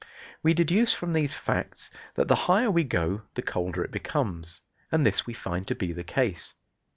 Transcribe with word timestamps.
We 0.41 0.55
deduce 0.55 0.93
from 0.95 1.13
these 1.13 1.35
facts 1.35 1.91
that 2.15 2.27
the 2.27 2.33
higher 2.49 2.71
we 2.71 2.83
go 2.83 3.21
the 3.35 3.43
colder 3.43 3.83
it 3.83 3.91
becomes; 3.91 4.59
and 4.91 5.05
this 5.05 5.27
we 5.27 5.33
find 5.35 5.67
to 5.67 5.75
be 5.75 5.91
the 5.91 6.03
case. 6.03 6.55